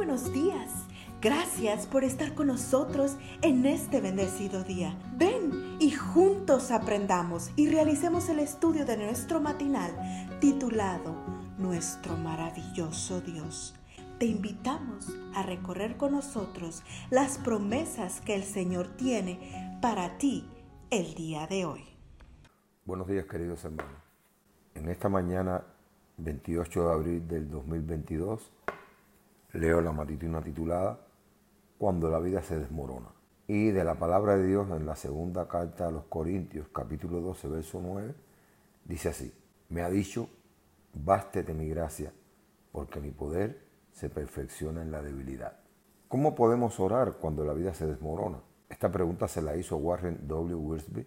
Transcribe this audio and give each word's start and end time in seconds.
buenos 0.00 0.32
días. 0.32 0.86
Gracias 1.20 1.86
por 1.86 2.04
estar 2.04 2.34
con 2.34 2.46
nosotros 2.46 3.18
en 3.42 3.66
este 3.66 4.00
bendecido 4.00 4.64
día. 4.64 4.98
Ven 5.18 5.76
y 5.78 5.90
juntos 5.90 6.70
aprendamos 6.70 7.50
y 7.54 7.68
realicemos 7.68 8.30
el 8.30 8.38
estudio 8.38 8.86
de 8.86 8.96
nuestro 8.96 9.42
matinal 9.42 9.90
titulado 10.40 11.14
Nuestro 11.58 12.16
maravilloso 12.16 13.20
Dios. 13.20 13.74
Te 14.18 14.24
invitamos 14.24 15.14
a 15.34 15.42
recorrer 15.42 15.98
con 15.98 16.12
nosotros 16.12 16.82
las 17.10 17.36
promesas 17.36 18.22
que 18.22 18.34
el 18.34 18.44
Señor 18.44 18.88
tiene 18.96 19.78
para 19.82 20.16
ti 20.16 20.48
el 20.88 21.12
día 21.12 21.46
de 21.46 21.66
hoy. 21.66 21.84
Buenos 22.86 23.06
días 23.06 23.26
queridos 23.26 23.62
hermanos. 23.66 23.92
En 24.74 24.88
esta 24.88 25.10
mañana 25.10 25.62
28 26.16 26.84
de 26.86 26.90
abril 26.90 27.28
del 27.28 27.50
2022 27.50 28.50
leo 29.52 29.80
la 29.80 29.92
matutina 29.92 30.40
titulada 30.42 30.98
Cuando 31.78 32.10
la 32.10 32.18
vida 32.18 32.42
se 32.42 32.58
desmorona. 32.58 33.08
Y 33.46 33.70
de 33.70 33.84
la 33.84 33.96
palabra 33.96 34.36
de 34.36 34.46
Dios 34.46 34.70
en 34.70 34.86
la 34.86 34.94
segunda 34.94 35.48
carta 35.48 35.88
a 35.88 35.90
los 35.90 36.04
Corintios, 36.04 36.68
capítulo 36.68 37.20
12, 37.20 37.48
verso 37.48 37.80
9, 37.82 38.14
dice 38.84 39.08
así, 39.08 39.34
me 39.70 39.82
ha 39.82 39.90
dicho, 39.90 40.28
bástete 40.92 41.52
mi 41.52 41.68
gracia, 41.68 42.12
porque 42.70 43.00
mi 43.00 43.10
poder 43.10 43.66
se 43.92 44.08
perfecciona 44.08 44.82
en 44.82 44.92
la 44.92 45.02
debilidad. 45.02 45.58
¿Cómo 46.06 46.34
podemos 46.34 46.78
orar 46.78 47.14
cuando 47.20 47.44
la 47.44 47.54
vida 47.54 47.74
se 47.74 47.86
desmorona? 47.86 48.38
Esta 48.68 48.90
pregunta 48.92 49.26
se 49.26 49.42
la 49.42 49.56
hizo 49.56 49.76
Warren 49.76 50.28
W. 50.28 50.54
Wiersbe 50.54 51.06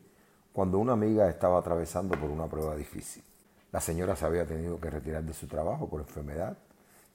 cuando 0.51 0.79
una 0.79 0.93
amiga 0.93 1.29
estaba 1.29 1.59
atravesando 1.59 2.19
por 2.19 2.29
una 2.29 2.47
prueba 2.47 2.75
difícil. 2.75 3.23
La 3.71 3.79
señora 3.79 4.15
se 4.15 4.25
había 4.25 4.45
tenido 4.45 4.79
que 4.79 4.89
retirar 4.89 5.23
de 5.23 5.33
su 5.33 5.47
trabajo 5.47 5.89
por 5.89 6.01
enfermedad 6.01 6.57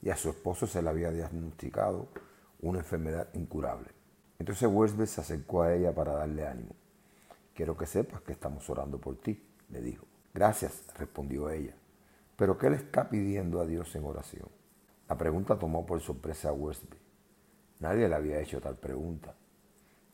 y 0.03 0.11
a 0.11 0.17
su 0.17 0.31
esposo 0.31 0.67
se 0.67 0.83
le 0.83 0.91
había 0.91 1.11
diagnosticado 1.11 2.09
una 2.61 2.81
enfermedad 2.81 3.29
incurable. 3.35 3.89
Entonces 4.39 4.69
Wiersbe 4.71 5.07
se 5.07 5.21
acercó 5.21 5.63
a 5.63 5.75
ella 5.75 5.95
para 5.95 6.13
darle 6.13 6.47
ánimo. 6.47 6.75
Quiero 7.55 7.77
que 7.77 7.87
sepas 7.87 8.21
que 8.23 8.33
estamos 8.33 8.69
orando 8.71 8.99
por 8.99 9.17
ti, 9.17 9.43
le 9.71 9.81
dijo. 9.81 10.07
Gracias, 10.33 10.85
respondió 10.97 11.51
ella. 11.51 11.75
Pero 12.37 12.57
¿qué 12.57 12.71
le 12.71 12.77
está 12.77 13.09
pidiendo 13.09 13.61
a 13.61 13.67
Dios 13.67 13.95
en 13.97 14.05
oración? 14.05 14.49
La 15.09 15.19
pregunta 15.19 15.59
tomó 15.59 15.85
por 15.85 16.01
sorpresa 16.01 16.51
a 16.51 16.53
Westby. 16.53 16.97
Nadie 17.81 18.09
le 18.09 18.15
había 18.15 18.41
hecho 18.41 18.61
tal 18.61 18.77
pregunta. 18.77 19.35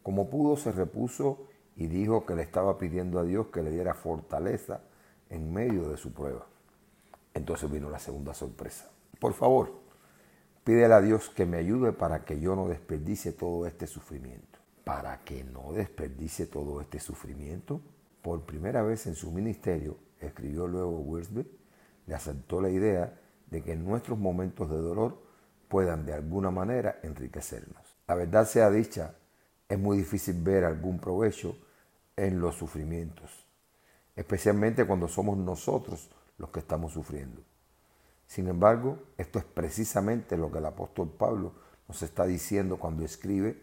Como 0.02 0.30
pudo, 0.30 0.56
se 0.56 0.72
repuso 0.72 1.48
y 1.76 1.86
dijo 1.86 2.24
que 2.24 2.34
le 2.34 2.42
estaba 2.42 2.78
pidiendo 2.78 3.18
a 3.18 3.24
Dios 3.24 3.48
que 3.48 3.62
le 3.62 3.70
diera 3.70 3.94
fortaleza 3.94 4.80
en 5.28 5.52
medio 5.52 5.88
de 5.88 5.96
su 5.96 6.12
prueba. 6.12 6.46
Entonces 7.34 7.70
vino 7.70 7.90
la 7.90 7.98
segunda 7.98 8.32
sorpresa. 8.32 8.93
Por 9.18 9.32
favor, 9.34 9.72
pídele 10.64 10.94
a 10.94 11.00
Dios 11.00 11.30
que 11.30 11.46
me 11.46 11.58
ayude 11.58 11.92
para 11.92 12.24
que 12.24 12.40
yo 12.40 12.56
no 12.56 12.68
desperdicie 12.68 13.32
todo 13.32 13.66
este 13.66 13.86
sufrimiento. 13.86 14.58
Para 14.84 15.18
que 15.24 15.44
no 15.44 15.72
desperdicie 15.72 16.46
todo 16.46 16.80
este 16.80 17.00
sufrimiento, 17.00 17.80
por 18.22 18.44
primera 18.44 18.82
vez 18.82 19.06
en 19.06 19.14
su 19.14 19.30
ministerio, 19.30 19.98
escribió 20.20 20.66
luego 20.66 21.00
Wiersbe, 21.00 21.46
le 22.06 22.14
aceptó 22.14 22.60
la 22.60 22.70
idea 22.70 23.18
de 23.50 23.62
que 23.62 23.76
nuestros 23.76 24.18
momentos 24.18 24.70
de 24.70 24.78
dolor 24.78 25.22
puedan 25.68 26.04
de 26.06 26.12
alguna 26.12 26.50
manera 26.50 26.98
enriquecernos. 27.02 27.96
La 28.06 28.14
verdad 28.14 28.46
sea 28.46 28.70
dicha, 28.70 29.14
es 29.68 29.78
muy 29.78 29.96
difícil 29.98 30.42
ver 30.42 30.64
algún 30.64 30.98
provecho 30.98 31.56
en 32.16 32.40
los 32.40 32.56
sufrimientos, 32.56 33.46
especialmente 34.14 34.86
cuando 34.86 35.08
somos 35.08 35.36
nosotros 35.36 36.10
los 36.38 36.50
que 36.50 36.60
estamos 36.60 36.92
sufriendo. 36.92 37.42
Sin 38.26 38.48
embargo, 38.48 38.98
esto 39.16 39.38
es 39.38 39.44
precisamente 39.44 40.36
lo 40.36 40.50
que 40.50 40.58
el 40.58 40.66
apóstol 40.66 41.10
Pablo 41.10 41.52
nos 41.88 42.02
está 42.02 42.24
diciendo 42.26 42.78
cuando 42.78 43.04
escribe, 43.04 43.62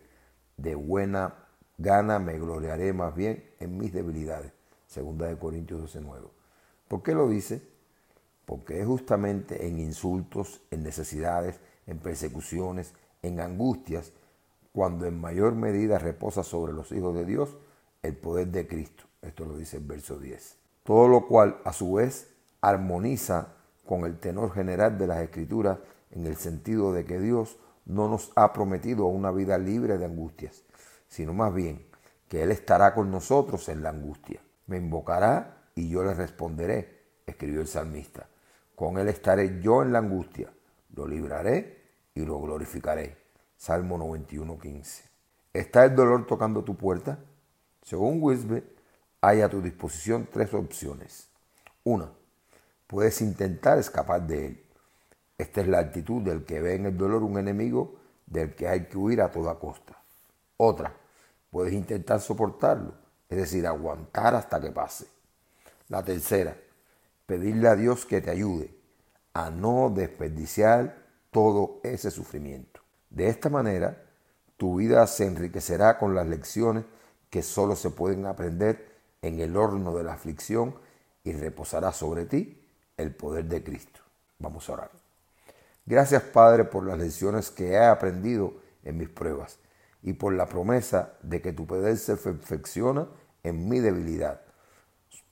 de 0.57 0.75
buena 0.75 1.35
gana 1.77 2.19
me 2.19 2.37
gloriaré 2.37 2.93
más 2.93 3.15
bien 3.15 3.43
en 3.59 3.77
mis 3.77 3.91
debilidades, 3.91 4.51
segunda 4.87 5.27
de 5.27 5.37
Corintios 5.37 5.81
12:9. 5.95 6.29
¿Por 6.87 7.01
qué 7.01 7.13
lo 7.15 7.27
dice? 7.27 7.71
porque 8.51 8.81
es 8.81 8.85
justamente 8.85 9.65
en 9.65 9.79
insultos, 9.79 10.59
en 10.71 10.83
necesidades, 10.83 11.61
en 11.87 11.99
persecuciones, 11.99 12.93
en 13.21 13.39
angustias, 13.39 14.11
cuando 14.73 15.05
en 15.05 15.21
mayor 15.21 15.55
medida 15.55 15.99
reposa 15.99 16.43
sobre 16.43 16.73
los 16.73 16.91
hijos 16.91 17.15
de 17.15 17.23
Dios 17.23 17.55
el 18.03 18.13
poder 18.13 18.47
de 18.47 18.67
Cristo. 18.67 19.05
Esto 19.21 19.45
lo 19.45 19.55
dice 19.55 19.77
el 19.77 19.83
verso 19.83 20.19
10. 20.19 20.57
Todo 20.83 21.07
lo 21.07 21.27
cual 21.27 21.61
a 21.63 21.71
su 21.71 21.93
vez 21.93 22.27
armoniza 22.59 23.53
con 23.85 24.05
el 24.05 24.17
tenor 24.19 24.53
general 24.53 24.97
de 24.97 25.07
las 25.07 25.19
escrituras 25.19 25.79
en 26.11 26.25
el 26.25 26.35
sentido 26.35 26.93
de 26.93 27.05
que 27.05 27.19
Dios 27.19 27.57
no 27.85 28.07
nos 28.07 28.31
ha 28.35 28.53
prometido 28.53 29.05
una 29.05 29.31
vida 29.31 29.57
libre 29.57 29.97
de 29.97 30.05
angustias, 30.05 30.63
sino 31.07 31.33
más 31.33 31.53
bien 31.53 31.85
que 32.27 32.43
Él 32.43 32.51
estará 32.51 32.93
con 32.93 33.11
nosotros 33.11 33.67
en 33.69 33.83
la 33.83 33.89
angustia. 33.89 34.41
Me 34.67 34.77
invocará 34.77 35.61
y 35.75 35.89
yo 35.89 36.03
le 36.03 36.13
responderé, 36.13 37.01
escribió 37.25 37.61
el 37.61 37.67
salmista. 37.67 38.27
Con 38.75 38.97
él 38.97 39.07
estaré 39.09 39.61
yo 39.61 39.83
en 39.83 39.93
la 39.93 39.99
angustia, 39.99 40.51
lo 40.95 41.07
libraré 41.07 41.81
y 42.15 42.25
lo 42.25 42.39
glorificaré. 42.41 43.17
Salmo 43.55 43.97
91, 43.97 44.57
15. 44.57 45.03
¿Está 45.53 45.85
el 45.85 45.95
dolor 45.95 46.25
tocando 46.25 46.63
tu 46.63 46.75
puerta? 46.75 47.19
Según 47.83 48.19
Wisbe, 48.21 48.63
hay 49.21 49.41
a 49.41 49.49
tu 49.49 49.61
disposición 49.61 50.27
tres 50.31 50.53
opciones. 50.53 51.29
Una, 51.83 52.11
puedes 52.91 53.21
intentar 53.21 53.79
escapar 53.79 54.27
de 54.27 54.47
él. 54.47 54.63
Esta 55.37 55.61
es 55.61 55.67
la 55.69 55.79
actitud 55.79 56.21
del 56.21 56.43
que 56.43 56.59
ve 56.59 56.75
en 56.75 56.87
el 56.87 56.97
dolor 56.97 57.23
un 57.23 57.39
enemigo 57.39 57.95
del 58.25 58.53
que 58.53 58.67
hay 58.67 58.87
que 58.87 58.97
huir 58.97 59.21
a 59.21 59.31
toda 59.31 59.57
costa. 59.57 59.97
Otra, 60.57 60.93
puedes 61.49 61.73
intentar 61.73 62.19
soportarlo, 62.19 62.93
es 63.29 63.37
decir, 63.37 63.65
aguantar 63.65 64.35
hasta 64.35 64.59
que 64.59 64.71
pase. 64.71 65.07
La 65.87 66.03
tercera, 66.03 66.57
pedirle 67.25 67.69
a 67.69 67.77
Dios 67.77 68.05
que 68.05 68.19
te 68.19 68.29
ayude 68.29 68.75
a 69.33 69.49
no 69.49 69.89
desperdiciar 69.89 70.97
todo 71.31 71.79
ese 71.83 72.11
sufrimiento. 72.11 72.81
De 73.09 73.29
esta 73.29 73.49
manera, 73.49 74.03
tu 74.57 74.75
vida 74.75 75.07
se 75.07 75.25
enriquecerá 75.27 75.97
con 75.97 76.13
las 76.13 76.27
lecciones 76.27 76.83
que 77.29 77.41
solo 77.41 77.77
se 77.77 77.89
pueden 77.89 78.25
aprender 78.25 78.85
en 79.21 79.39
el 79.39 79.55
horno 79.55 79.95
de 79.95 80.03
la 80.03 80.13
aflicción 80.13 80.75
y 81.23 81.31
reposará 81.31 81.93
sobre 81.93 82.25
ti 82.25 82.57
el 83.01 83.13
poder 83.13 83.45
de 83.45 83.63
Cristo. 83.63 83.99
Vamos 84.39 84.69
a 84.69 84.73
orar. 84.73 84.91
Gracias 85.85 86.21
Padre 86.23 86.63
por 86.63 86.85
las 86.85 86.97
lecciones 86.97 87.51
que 87.51 87.71
he 87.71 87.85
aprendido 87.85 88.53
en 88.83 88.97
mis 88.97 89.09
pruebas 89.09 89.59
y 90.03 90.13
por 90.13 90.33
la 90.33 90.45
promesa 90.45 91.13
de 91.21 91.41
que 91.41 91.53
tu 91.53 91.65
poder 91.65 91.97
se 91.97 92.15
perfecciona 92.17 93.07
en 93.43 93.67
mi 93.67 93.79
debilidad. 93.79 94.41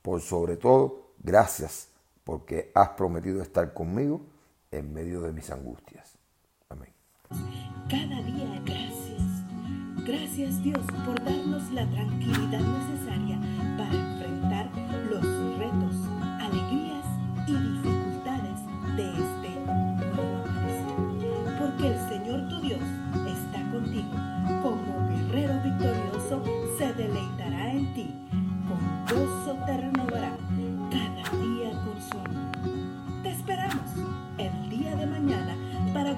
Por 0.01 0.21
sobre 0.21 0.57
todo, 0.57 1.13
gracias 1.19 1.89
porque 2.23 2.71
has 2.75 2.89
prometido 2.89 3.41
estar 3.41 3.73
conmigo 3.73 4.21
en 4.71 4.93
medio 4.93 5.21
de 5.21 5.33
mis 5.33 5.49
angustias. 5.49 6.17
Amén. 6.69 6.93
Cada 7.89 8.21
día 8.21 8.61
gracias. 8.65 9.09
Gracias 10.05 10.63
Dios 10.63 10.85
por 11.05 11.23
darnos 11.23 11.71
la 11.71 11.89
tranquilidad 11.89 12.61
necesaria 12.61 13.39
para 13.77 13.93
enfrentar 13.93 14.71
los 15.09 15.38